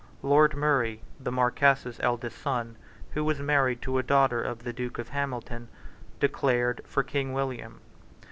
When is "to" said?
3.83-3.99